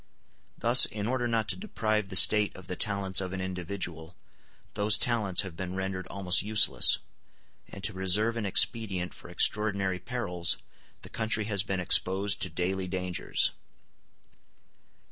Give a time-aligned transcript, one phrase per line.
[0.57, 4.15] Thus, in order not to deprive the State of the talents of an individual,
[4.73, 6.97] those talents have been rendered almost useless;
[7.69, 10.57] and to reserve an expedient for extraordinary perils,
[11.01, 13.51] the country has been exposed to daily dangers.